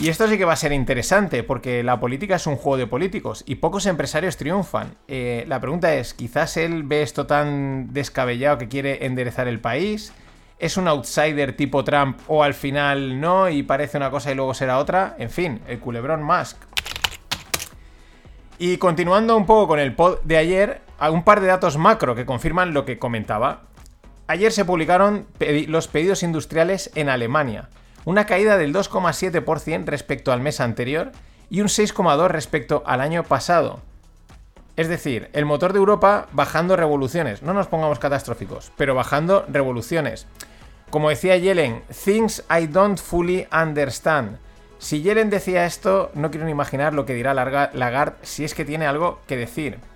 Y 0.00 0.08
esto 0.08 0.26
sí 0.26 0.36
que 0.36 0.44
va 0.44 0.54
a 0.54 0.56
ser 0.56 0.72
interesante, 0.72 1.44
porque 1.44 1.84
la 1.84 2.00
política 2.00 2.34
es 2.34 2.48
un 2.48 2.56
juego 2.56 2.78
de 2.78 2.88
políticos 2.88 3.44
y 3.46 3.54
pocos 3.54 3.86
empresarios 3.86 4.36
triunfan. 4.36 4.96
Eh, 5.06 5.44
la 5.46 5.60
pregunta 5.60 5.94
es, 5.94 6.14
quizás 6.14 6.56
él 6.56 6.82
ve 6.82 7.02
esto 7.02 7.28
tan 7.28 7.92
descabellado 7.92 8.58
que 8.58 8.66
quiere 8.66 9.06
enderezar 9.06 9.46
el 9.46 9.60
país, 9.60 10.12
es 10.58 10.76
un 10.76 10.88
outsider 10.88 11.56
tipo 11.56 11.84
Trump 11.84 12.18
o 12.26 12.42
al 12.42 12.54
final 12.54 13.20
no 13.20 13.48
y 13.48 13.62
parece 13.62 13.96
una 13.96 14.10
cosa 14.10 14.32
y 14.32 14.34
luego 14.34 14.52
será 14.52 14.78
otra. 14.78 15.14
En 15.20 15.30
fin, 15.30 15.60
el 15.68 15.78
culebrón 15.78 16.24
Musk. 16.24 16.56
Y 18.58 18.78
continuando 18.78 19.36
un 19.36 19.46
poco 19.46 19.68
con 19.68 19.78
el 19.78 19.94
pod 19.94 20.18
de 20.24 20.38
ayer, 20.38 20.80
un 21.08 21.22
par 21.22 21.40
de 21.40 21.46
datos 21.46 21.78
macro 21.78 22.16
que 22.16 22.26
confirman 22.26 22.74
lo 22.74 22.84
que 22.84 22.98
comentaba. 22.98 23.68
Ayer 24.32 24.50
se 24.50 24.64
publicaron 24.64 25.26
los 25.68 25.88
pedidos 25.88 26.22
industriales 26.22 26.90
en 26.94 27.10
Alemania, 27.10 27.68
una 28.06 28.24
caída 28.24 28.56
del 28.56 28.72
2,7% 28.72 29.84
respecto 29.84 30.32
al 30.32 30.40
mes 30.40 30.58
anterior 30.58 31.12
y 31.50 31.60
un 31.60 31.66
6,2% 31.66 32.28
respecto 32.28 32.82
al 32.86 33.02
año 33.02 33.24
pasado. 33.24 33.80
Es 34.78 34.88
decir, 34.88 35.28
el 35.34 35.44
motor 35.44 35.74
de 35.74 35.80
Europa 35.80 36.28
bajando 36.32 36.76
revoluciones, 36.76 37.42
no 37.42 37.52
nos 37.52 37.66
pongamos 37.66 37.98
catastróficos, 37.98 38.72
pero 38.78 38.94
bajando 38.94 39.44
revoluciones. 39.50 40.26
Como 40.88 41.10
decía 41.10 41.36
Yellen, 41.36 41.82
things 42.02 42.42
I 42.48 42.68
don't 42.68 42.98
fully 42.98 43.46
understand. 43.52 44.38
Si 44.78 45.02
Yellen 45.02 45.28
decía 45.28 45.66
esto, 45.66 46.10
no 46.14 46.30
quiero 46.30 46.46
ni 46.46 46.52
imaginar 46.52 46.94
lo 46.94 47.04
que 47.04 47.12
dirá 47.12 47.34
Lagarde 47.34 48.16
si 48.22 48.46
es 48.46 48.54
que 48.54 48.64
tiene 48.64 48.86
algo 48.86 49.20
que 49.26 49.36
decir. 49.36 49.91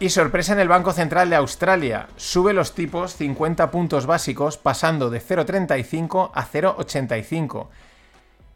Y 0.00 0.08
sorpresa 0.08 0.54
en 0.54 0.60
el 0.60 0.68
Banco 0.68 0.94
Central 0.94 1.28
de 1.28 1.36
Australia. 1.36 2.08
Sube 2.16 2.54
los 2.54 2.74
tipos 2.74 3.14
50 3.16 3.70
puntos 3.70 4.06
básicos 4.06 4.56
pasando 4.56 5.10
de 5.10 5.20
0,35 5.20 6.30
a 6.32 6.46
0,85. 6.46 7.68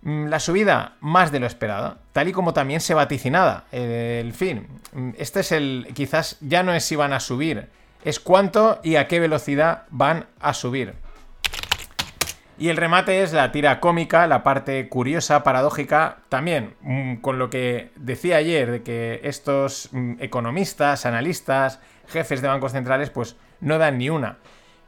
Mm, 0.01 0.29
la 0.29 0.41
subida 0.41 0.97
más 1.01 1.33
de 1.33 1.41
lo 1.41 1.47
esperado, 1.47 1.99
tal 2.13 2.29
y 2.29 2.33
como 2.33 2.55
también 2.55 2.81
se 2.81 2.95
vaticinaba. 2.95 3.65
El 3.73 4.33
fin, 4.33 4.67
mm, 4.95 5.11
este 5.19 5.41
es 5.41 5.53
el... 5.53 5.89
quizás 5.93 6.39
ya 6.41 6.63
no 6.63 6.73
es 6.73 6.83
si 6.83 6.97
van 6.97 7.13
a 7.13 7.21
subir, 7.21 7.69
es 8.07 8.21
cuánto 8.21 8.81
y 8.83 8.97
a 8.97 9.07
qué 9.07 9.21
velocidad 9.21 9.83
van 9.91 10.25
a 10.41 10.55
subir. 10.55 10.95
Y 12.57 12.69
el 12.69 12.77
remate 12.77 13.23
es 13.23 13.33
la 13.33 13.51
tira 13.51 13.81
cómica, 13.81 14.27
la 14.29 14.45
parte 14.45 14.89
curiosa, 14.89 15.43
paradójica, 15.43 16.19
también 16.29 16.75
mm, 16.83 17.17
con 17.17 17.39
lo 17.39 17.51
que 17.51 17.91
decía 17.97 18.37
ayer 18.37 18.71
de 18.71 18.83
que 18.83 19.21
estos 19.25 19.89
mm, 19.91 20.15
economistas, 20.21 21.05
analistas, 21.05 21.81
jefes 22.07 22.43
de 22.43 22.49
bancos 22.49 22.73
centrales, 22.73 23.11
pues 23.11 23.37
no 23.61 23.79
dan 23.79 23.99
ni 23.99 24.09
una. 24.09 24.39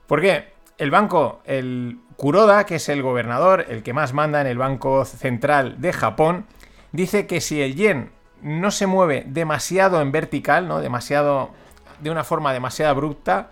¿Por 0.06 0.20
qué? 0.20 0.52
El 0.78 0.90
banco, 0.90 1.40
el 1.44 1.98
Kuroda, 2.16 2.66
que 2.66 2.76
es 2.76 2.88
el 2.88 3.02
gobernador, 3.02 3.66
el 3.68 3.82
que 3.82 3.92
más 3.92 4.12
manda 4.12 4.40
en 4.40 4.46
el 4.46 4.58
Banco 4.58 5.04
Central 5.04 5.80
de 5.80 5.92
Japón, 5.92 6.46
dice 6.92 7.26
que 7.26 7.40
si 7.40 7.60
el 7.62 7.74
yen 7.74 8.10
no 8.42 8.70
se 8.70 8.86
mueve 8.86 9.24
demasiado 9.26 10.00
en 10.00 10.12
vertical, 10.12 10.68
¿no? 10.68 10.80
Demasiado. 10.80 11.50
de 12.00 12.10
una 12.10 12.24
forma 12.24 12.52
demasiado 12.52 12.90
abrupta, 12.90 13.48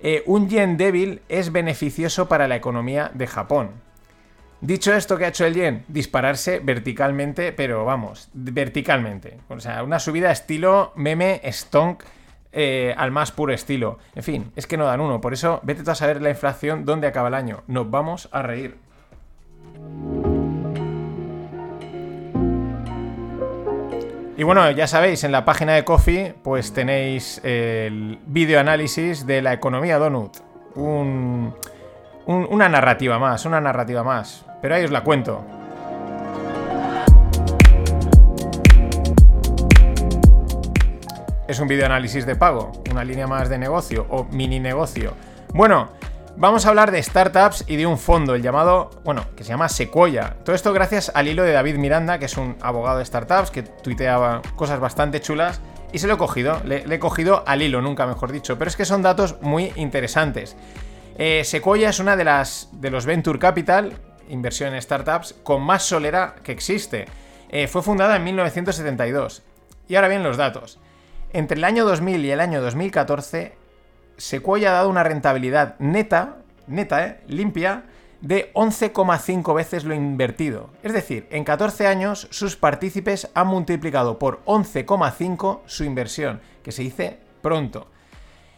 eh, 0.00 0.22
un 0.26 0.48
yen 0.48 0.76
débil 0.76 1.22
es 1.28 1.52
beneficioso 1.52 2.28
para 2.28 2.48
la 2.48 2.56
economía 2.56 3.10
de 3.14 3.26
Japón. 3.26 3.70
Dicho 4.60 4.94
esto, 4.94 5.18
¿qué 5.18 5.26
ha 5.26 5.28
hecho 5.28 5.44
el 5.44 5.54
yen? 5.54 5.84
Dispararse 5.88 6.60
verticalmente, 6.60 7.52
pero 7.52 7.84
vamos, 7.84 8.30
verticalmente. 8.32 9.38
O 9.48 9.60
sea, 9.60 9.82
una 9.82 9.98
subida 9.98 10.30
estilo 10.30 10.92
meme 10.96 11.40
stonk 11.52 12.02
eh, 12.52 12.94
al 12.96 13.10
más 13.10 13.32
puro 13.32 13.52
estilo. 13.52 13.98
En 14.14 14.22
fin, 14.22 14.52
es 14.56 14.66
que 14.66 14.78
no 14.78 14.86
dan 14.86 15.00
uno. 15.00 15.20
Por 15.20 15.34
eso, 15.34 15.60
vete 15.62 15.88
a 15.90 15.94
saber 15.94 16.22
la 16.22 16.30
inflación 16.30 16.86
dónde 16.86 17.06
acaba 17.06 17.28
el 17.28 17.34
año. 17.34 17.62
Nos 17.66 17.90
vamos 17.90 18.30
a 18.32 18.42
reír. 18.42 18.76
Y 24.38 24.42
bueno, 24.42 24.70
ya 24.70 24.86
sabéis, 24.86 25.24
en 25.24 25.32
la 25.32 25.46
página 25.46 25.72
de 25.72 25.84
Coffee 25.84 26.34
pues 26.42 26.74
tenéis 26.74 27.40
el 27.42 28.18
video 28.26 28.60
análisis 28.60 29.26
de 29.26 29.40
la 29.40 29.54
economía 29.54 29.98
Donut. 29.98 30.36
una 32.26 32.68
narrativa 32.68 33.18
más, 33.18 33.46
una 33.46 33.62
narrativa 33.62 34.02
más. 34.04 34.44
Pero 34.60 34.74
ahí 34.74 34.84
os 34.84 34.90
la 34.90 35.02
cuento. 35.02 35.42
Es 41.48 41.58
un 41.58 41.68
video 41.68 41.86
análisis 41.86 42.26
de 42.26 42.36
pago, 42.36 42.72
una 42.90 43.04
línea 43.04 43.26
más 43.26 43.48
de 43.48 43.56
negocio 43.56 44.04
o 44.10 44.24
mini 44.24 44.60
negocio. 44.60 45.14
Bueno, 45.54 45.88
Vamos 46.38 46.66
a 46.66 46.68
hablar 46.68 46.90
de 46.90 47.02
startups 47.02 47.64
y 47.66 47.76
de 47.76 47.86
un 47.86 47.96
fondo, 47.96 48.34
el 48.34 48.42
llamado, 48.42 48.90
bueno, 49.04 49.24
que 49.34 49.42
se 49.42 49.48
llama 49.48 49.70
Sequoia. 49.70 50.36
Todo 50.44 50.54
esto 50.54 50.74
gracias 50.74 51.10
al 51.14 51.28
hilo 51.28 51.42
de 51.42 51.52
David 51.52 51.76
Miranda, 51.76 52.18
que 52.18 52.26
es 52.26 52.36
un 52.36 52.56
abogado 52.60 52.98
de 52.98 53.06
startups 53.06 53.50
que 53.50 53.62
tuiteaba 53.62 54.42
cosas 54.54 54.78
bastante 54.78 55.22
chulas. 55.22 55.62
Y 55.94 55.98
se 55.98 56.06
lo 56.06 56.14
he 56.14 56.18
cogido, 56.18 56.60
le, 56.66 56.84
he 56.94 56.98
cogido 56.98 57.42
al 57.46 57.62
hilo, 57.62 57.80
nunca 57.80 58.06
mejor 58.06 58.32
dicho. 58.32 58.58
Pero 58.58 58.68
es 58.68 58.76
que 58.76 58.84
son 58.84 59.00
datos 59.00 59.40
muy 59.40 59.72
interesantes. 59.76 60.56
Eh, 61.16 61.42
Sequoia 61.42 61.88
es 61.88 62.00
una 62.00 62.16
de 62.16 62.24
las 62.24 62.68
de 62.70 62.90
los 62.90 63.06
Venture 63.06 63.38
Capital, 63.38 63.94
inversión 64.28 64.74
en 64.74 64.82
startups, 64.82 65.36
con 65.42 65.62
más 65.62 65.84
solera 65.84 66.34
que 66.42 66.52
existe. 66.52 67.06
Eh, 67.48 67.66
fue 67.66 67.80
fundada 67.80 68.14
en 68.14 68.24
1972. 68.24 69.42
Y 69.88 69.94
ahora 69.94 70.08
bien 70.08 70.22
los 70.22 70.36
datos. 70.36 70.80
Entre 71.32 71.56
el 71.56 71.64
año 71.64 71.86
2000 71.86 72.26
y 72.26 72.30
el 72.30 72.40
año 72.40 72.60
2014 72.60 73.65
Sequoia 74.16 74.70
ha 74.70 74.74
dado 74.74 74.88
una 74.88 75.02
rentabilidad 75.02 75.76
neta, 75.78 76.38
neta, 76.66 77.06
¿eh? 77.06 77.20
limpia, 77.28 77.84
de 78.20 78.52
11,5 78.54 79.54
veces 79.54 79.84
lo 79.84 79.94
invertido. 79.94 80.70
Es 80.82 80.92
decir, 80.92 81.26
en 81.30 81.44
14 81.44 81.86
años 81.86 82.28
sus 82.30 82.56
partícipes 82.56 83.28
han 83.34 83.46
multiplicado 83.46 84.18
por 84.18 84.42
11,5 84.46 85.60
su 85.66 85.84
inversión, 85.84 86.40
que 86.62 86.72
se 86.72 86.82
dice 86.82 87.18
pronto. 87.42 87.88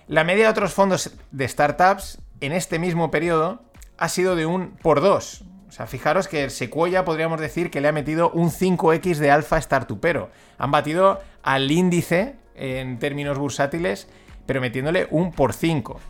La 0.06 0.24
media 0.24 0.44
de 0.44 0.50
otros 0.50 0.72
fondos 0.72 1.12
de 1.32 1.48
startups 1.48 2.18
en 2.40 2.52
este 2.52 2.78
mismo 2.78 3.10
periodo 3.10 3.60
ha 3.98 4.08
sido 4.08 4.36
de 4.36 4.46
un 4.46 4.70
por 4.70 5.00
2. 5.00 5.44
O 5.68 5.72
sea, 5.72 5.86
fijaros 5.86 6.28
que 6.28 6.44
el 6.44 6.50
Sequoia 6.50 7.04
podríamos 7.04 7.40
decir 7.40 7.70
que 7.70 7.82
le 7.82 7.88
ha 7.88 7.92
metido 7.92 8.30
un 8.30 8.50
5x 8.50 9.16
de 9.16 9.30
alfa 9.30 9.60
startupero. 9.60 10.30
Han 10.56 10.70
batido 10.70 11.20
al 11.42 11.70
índice 11.70 12.36
en 12.54 12.98
términos 12.98 13.36
bursátiles 13.38 14.08
pero 14.48 14.62
metiéndole 14.62 15.06
un 15.10 15.30
por 15.30 15.52
5. 15.52 16.00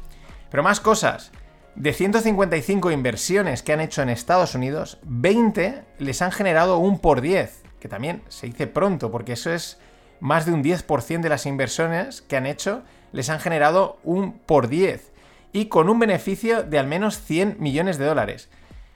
Pero 0.49 0.62
más 0.62 0.78
cosas. 0.78 1.33
De 1.75 1.92
155 1.92 2.92
inversiones 2.92 3.64
que 3.64 3.73
han 3.73 3.80
hecho 3.80 4.00
en 4.00 4.11
Estados 4.11 4.54
Unidos, 4.54 4.99
20 5.02 5.83
les 5.99 6.23
han 6.23 6.30
generado 6.30 6.78
un 6.78 7.00
por 7.00 7.21
10, 7.21 7.62
que 7.80 7.88
también 7.88 8.23
se 8.28 8.47
dice 8.47 8.68
pronto, 8.68 9.11
porque 9.11 9.33
eso 9.33 9.52
es 9.52 9.80
más 10.21 10.47
de 10.47 10.52
un 10.52 10.62
10% 10.62 11.21
de 11.21 11.28
las 11.28 11.47
inversiones 11.47 12.23
que 12.23 12.37
han 12.37 12.47
hecho 12.47 12.85
les 13.11 13.28
han 13.28 13.40
generado 13.40 13.99
un 14.04 14.38
por 14.38 14.68
10 14.68 15.12
y 15.52 15.66
con 15.66 15.88
un 15.88 15.99
beneficio 15.99 16.62
de 16.62 16.78
al 16.78 16.87
menos 16.87 17.21
100 17.21 17.57
millones 17.59 17.99
de 17.99 18.04
dólares. 18.04 18.50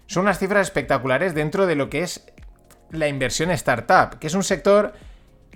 Son 0.06 0.22
unas 0.22 0.38
cifras 0.38 0.68
espectaculares 0.68 1.34
dentro 1.34 1.66
de 1.66 1.74
lo 1.74 1.90
que 1.90 2.02
es 2.02 2.26
la 2.90 3.08
inversión 3.08 3.50
startup, 3.50 4.18
que 4.20 4.28
es 4.28 4.34
un 4.34 4.44
sector 4.44 4.92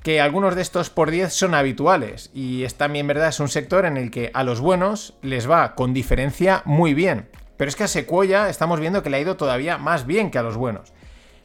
que 0.02 0.20
algunos 0.20 0.54
de 0.54 0.62
estos 0.62 0.90
por 0.90 1.10
10 1.10 1.32
son 1.32 1.54
habituales 1.54 2.30
y 2.32 2.64
es 2.64 2.76
también 2.76 3.06
verdad, 3.06 3.28
es 3.28 3.40
un 3.40 3.48
sector 3.48 3.84
en 3.84 3.96
el 3.96 4.10
que 4.10 4.30
a 4.34 4.44
los 4.44 4.60
buenos 4.60 5.14
les 5.22 5.50
va 5.50 5.74
con 5.74 5.94
diferencia 5.94 6.62
muy 6.64 6.94
bien. 6.94 7.28
Pero 7.56 7.68
es 7.68 7.76
que 7.76 7.84
a 7.84 7.88
Sequoia 7.88 8.48
estamos 8.48 8.80
viendo 8.80 9.02
que 9.02 9.10
le 9.10 9.16
ha 9.16 9.20
ido 9.20 9.36
todavía 9.36 9.78
más 9.78 10.06
bien 10.06 10.30
que 10.30 10.38
a 10.38 10.42
los 10.42 10.56
buenos. 10.56 10.92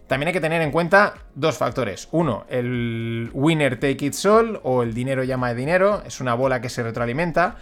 También 0.07 0.27
hay 0.27 0.33
que 0.33 0.41
tener 0.41 0.61
en 0.61 0.71
cuenta 0.71 1.13
dos 1.35 1.57
factores. 1.57 2.09
Uno, 2.11 2.45
el 2.49 3.29
winner 3.33 3.79
take 3.79 4.05
it 4.05 4.15
all 4.25 4.59
o 4.63 4.83
el 4.83 4.93
dinero 4.93 5.23
llama 5.23 5.49
de 5.49 5.55
dinero, 5.55 6.03
es 6.05 6.19
una 6.19 6.33
bola 6.33 6.59
que 6.59 6.67
se 6.67 6.83
retroalimenta. 6.83 7.55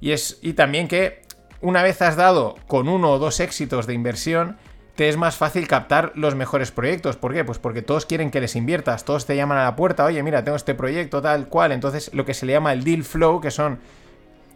Y, 0.00 0.12
es, 0.12 0.38
y 0.42 0.52
también 0.52 0.86
que 0.86 1.22
una 1.62 1.82
vez 1.82 2.02
has 2.02 2.16
dado 2.16 2.56
con 2.66 2.88
uno 2.88 3.12
o 3.12 3.18
dos 3.18 3.40
éxitos 3.40 3.86
de 3.86 3.94
inversión, 3.94 4.58
te 4.94 5.08
es 5.08 5.16
más 5.16 5.36
fácil 5.36 5.66
captar 5.66 6.12
los 6.14 6.34
mejores 6.34 6.70
proyectos. 6.70 7.16
¿Por 7.16 7.32
qué? 7.32 7.44
Pues 7.44 7.58
porque 7.58 7.82
todos 7.82 8.06
quieren 8.06 8.30
que 8.30 8.40
les 8.40 8.54
inviertas, 8.54 9.04
todos 9.04 9.26
te 9.26 9.36
llaman 9.36 9.58
a 9.58 9.64
la 9.64 9.76
puerta, 9.76 10.04
oye, 10.04 10.22
mira, 10.22 10.44
tengo 10.44 10.56
este 10.56 10.74
proyecto 10.74 11.20
tal 11.20 11.48
cual. 11.48 11.72
Entonces, 11.72 12.12
lo 12.14 12.24
que 12.24 12.34
se 12.34 12.46
le 12.46 12.52
llama 12.52 12.72
el 12.72 12.84
deal 12.84 13.02
flow, 13.02 13.40
que 13.40 13.50
son 13.50 13.80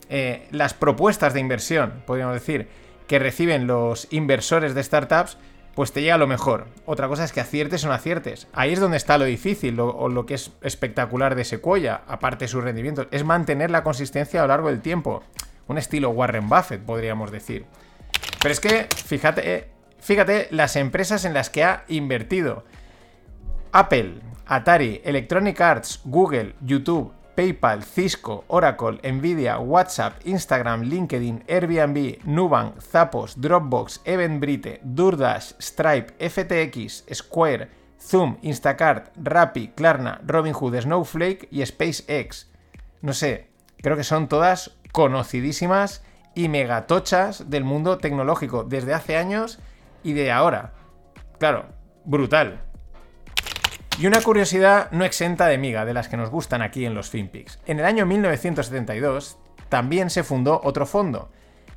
eh, 0.08 0.46
las 0.50 0.74
propuestas 0.74 1.34
de 1.34 1.40
inversión, 1.40 2.02
podríamos 2.06 2.34
decir, 2.34 2.68
que 3.08 3.18
reciben 3.18 3.66
los 3.66 4.06
inversores 4.10 4.74
de 4.74 4.82
startups, 4.82 5.38
pues 5.74 5.92
te 5.92 6.02
llega 6.02 6.18
lo 6.18 6.26
mejor. 6.26 6.66
Otra 6.86 7.08
cosa 7.08 7.24
es 7.24 7.32
que 7.32 7.40
aciertes 7.40 7.84
o 7.84 7.88
no 7.88 7.94
aciertes. 7.94 8.48
Ahí 8.52 8.72
es 8.72 8.80
donde 8.80 8.96
está 8.96 9.18
lo 9.18 9.24
difícil, 9.24 9.78
o 9.80 10.08
lo 10.08 10.26
que 10.26 10.34
es 10.34 10.52
espectacular 10.60 11.34
de 11.34 11.44
Sequoia, 11.44 12.02
aparte 12.06 12.44
de 12.44 12.48
sus 12.48 12.62
rendimientos, 12.62 13.08
es 13.10 13.24
mantener 13.24 13.70
la 13.70 13.82
consistencia 13.82 14.40
a 14.40 14.42
lo 14.44 14.48
largo 14.48 14.68
del 14.68 14.80
tiempo. 14.80 15.22
Un 15.66 15.78
estilo 15.78 16.10
Warren 16.10 16.48
Buffett, 16.48 16.82
podríamos 16.82 17.30
decir. 17.30 17.64
Pero 18.40 18.52
es 18.52 18.60
que, 18.60 18.88
fíjate, 19.06 19.54
eh, 19.54 19.68
Fíjate 20.00 20.48
las 20.50 20.76
empresas 20.76 21.24
en 21.24 21.34
las 21.34 21.50
que 21.50 21.64
ha 21.64 21.84
invertido. 21.88 22.64
Apple, 23.72 24.20
Atari, 24.46 25.02
Electronic 25.04 25.60
Arts, 25.60 26.00
Google, 26.04 26.54
YouTube, 26.60 27.12
PayPal, 27.34 27.84
Cisco, 27.84 28.44
Oracle, 28.48 28.98
Nvidia, 29.12 29.58
WhatsApp, 29.58 30.14
Instagram, 30.26 30.82
LinkedIn, 30.82 31.44
Airbnb, 31.46 32.24
Nubank, 32.24 32.80
Zappos, 32.80 33.40
Dropbox, 33.40 34.00
Eventbrite, 34.04 34.80
Durdash, 34.82 35.52
Stripe, 35.60 36.14
FTX, 36.18 37.04
Square, 37.12 37.68
Zoom, 38.00 38.38
Instacart, 38.42 39.12
Rappi, 39.22 39.68
Klarna, 39.68 40.20
Robinhood, 40.26 40.80
Snowflake 40.80 41.48
y 41.50 41.64
SpaceX. 41.64 42.50
No 43.02 43.12
sé, 43.12 43.50
creo 43.82 43.96
que 43.96 44.04
son 44.04 44.28
todas 44.28 44.76
conocidísimas 44.90 46.02
y 46.34 46.48
megatochas 46.48 47.50
del 47.50 47.64
mundo 47.64 47.98
tecnológico 47.98 48.64
desde 48.64 48.94
hace 48.94 49.16
años 49.16 49.60
y 50.02 50.12
de 50.12 50.32
ahora. 50.32 50.72
Claro, 51.38 51.66
brutal. 52.04 52.62
Y 53.98 54.06
una 54.06 54.20
curiosidad 54.20 54.90
no 54.92 55.04
exenta 55.04 55.46
de 55.46 55.58
miga, 55.58 55.84
de 55.84 55.92
las 55.92 56.08
que 56.08 56.16
nos 56.16 56.30
gustan 56.30 56.62
aquí 56.62 56.84
en 56.84 56.94
los 56.94 57.10
FinPix. 57.10 57.58
En 57.66 57.80
el 57.80 57.84
año 57.84 58.06
1972 58.06 59.38
también 59.68 60.08
se 60.08 60.22
fundó 60.22 60.60
otro 60.62 60.86
fondo, 60.86 61.30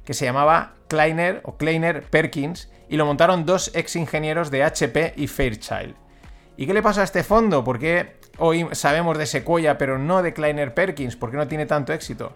que 0.06 0.14
se 0.14 0.26
llamaba 0.26 0.76
Kleiner 0.88 1.42
o 1.44 1.58
Kleiner 1.58 2.04
Perkins, 2.04 2.72
y 2.90 2.98
lo 2.98 3.06
montaron 3.06 3.46
dos 3.46 3.72
ex 3.74 3.96
ingenieros 3.96 4.52
de 4.52 4.64
HP 4.64 5.14
y 5.16 5.28
Fairchild. 5.28 5.96
¿Y 6.58 6.68
qué 6.68 6.74
le 6.74 6.84
pasa 6.84 7.02
a 7.02 7.06
este 7.06 7.24
fondo? 7.24 7.64
¿Por 7.64 7.80
qué 7.80 8.18
hoy 8.38 8.68
sabemos 8.74 9.18
de 9.18 9.26
Sequoia 9.26 9.78
pero 9.78 9.98
no 9.98 10.22
de 10.22 10.34
Kleiner 10.34 10.74
Perkins? 10.74 11.16
¿Por 11.16 11.32
qué 11.32 11.38
no 11.38 11.48
tiene 11.48 11.66
tanto 11.66 11.92
éxito? 11.92 12.36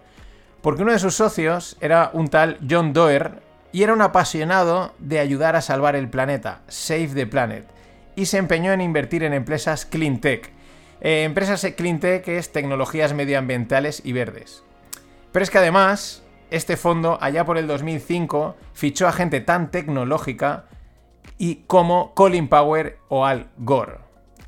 Porque 0.62 0.82
uno 0.82 0.94
de 0.94 1.00
sus 1.00 1.14
socios 1.14 1.78
era 1.80 2.10
un 2.14 2.30
tal 2.30 2.58
John 2.68 2.92
Doerr, 2.92 3.44
y 3.76 3.84
era 3.84 3.92
un 3.92 4.02
apasionado 4.02 4.96
de 5.00 5.20
ayudar 5.20 5.58
a 5.58 5.62
salvar 5.62 5.98
el 5.98 6.10
planeta, 6.10 6.62
Save 6.70 7.10
the 7.10 7.28
Planet, 7.28 7.66
y 8.16 8.28
se 8.28 8.38
empeñó 8.38 8.72
en 8.72 8.80
invertir 8.80 9.22
en 9.22 9.34
empresas 9.34 9.86
clean 9.86 10.22
tech. 10.22 10.50
Eh, 11.02 11.26
empresas 11.26 11.68
clean 11.76 12.00
tech 12.00 12.26
es 12.30 12.54
tecnologías 12.54 13.14
medioambientales 13.14 14.02
y 14.06 14.14
verdes. 14.14 14.64
Pero 15.34 15.44
es 15.44 15.50
que 15.50 15.58
además, 15.58 16.24
este 16.52 16.78
fondo, 16.78 17.18
allá 17.20 17.44
por 17.44 17.58
el 17.58 17.68
2005, 17.68 18.56
fichó 18.72 19.10
a 19.10 19.12
gente 19.12 19.42
tan 19.42 19.72
tecnológica 19.72 20.68
y 21.38 21.66
como 21.68 22.14
Colin 22.14 22.48
Power 22.48 23.00
o 23.10 23.26
Al 23.26 23.50
Gore. 23.58 23.98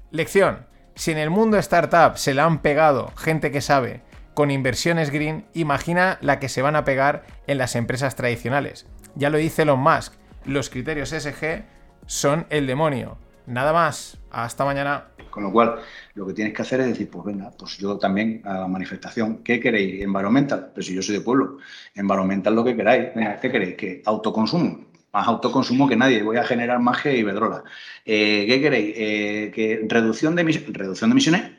Lección. 0.09 0.67
Si 0.95 1.11
en 1.11 1.17
el 1.17 1.31
mundo 1.31 1.57
startup 1.57 2.17
se 2.17 2.33
la 2.33 2.45
han 2.45 2.59
pegado 2.59 3.11
gente 3.17 3.51
que 3.51 3.59
sabe 3.59 4.06
con 4.37 4.51
inversiones 4.51 5.09
green, 5.09 5.45
imagina 5.55 6.19
la 6.21 6.39
que 6.39 6.47
se 6.47 6.61
van 6.61 6.75
a 6.75 6.85
pegar 6.85 7.25
en 7.47 7.57
las 7.57 7.75
empresas 7.75 8.15
tradicionales. 8.15 8.85
Ya 9.15 9.31
lo 9.31 9.39
dice 9.39 9.63
Elon 9.63 9.79
Musk. 9.79 10.13
los 10.45 10.69
criterios 10.69 11.09
SG 11.09 11.63
son 12.05 12.45
el 12.51 12.67
demonio. 12.67 13.17
Nada 13.47 13.73
más. 13.73 14.19
Hasta 14.29 14.63
mañana. 14.63 15.05
Con 15.31 15.41
lo 15.41 15.51
cual, 15.51 15.79
lo 16.13 16.27
que 16.27 16.33
tienes 16.33 16.53
que 16.53 16.61
hacer 16.61 16.81
es 16.81 16.85
decir, 16.85 17.09
pues 17.09 17.25
venga, 17.25 17.49
pues 17.57 17.79
yo 17.79 17.97
también 17.97 18.43
a 18.45 18.59
la 18.59 18.67
manifestación. 18.67 19.37
¿Qué 19.37 19.59
queréis? 19.59 20.03
Environmental. 20.03 20.69
Pero 20.71 20.85
si 20.85 20.93
yo 20.93 21.01
soy 21.01 21.15
de 21.15 21.21
pueblo, 21.21 21.57
environmental 21.95 22.53
lo 22.53 22.63
que 22.63 22.75
queráis. 22.75 23.07
¿qué 23.41 23.51
queréis? 23.51 23.73
Que 23.73 24.03
autoconsumo. 24.05 24.85
Más 25.13 25.27
autoconsumo 25.27 25.89
que 25.89 25.95
nadie. 25.95 26.21
Voy 26.21 26.37
a 26.37 26.43
generar 26.43 26.79
más 26.79 27.01
que 27.01 27.17
Iberdrola. 27.17 27.63
Eh, 28.05 28.45
¿Qué 28.47 28.61
queréis? 28.61 28.93
Eh, 28.95 29.51
que 29.51 29.83
reducción 29.89 30.35
de, 30.35 30.43
reducción 30.67 31.09
de 31.09 31.13
emisiones, 31.15 31.51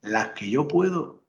las 0.00 0.28
que 0.28 0.48
yo 0.48 0.66
puedo 0.66 1.21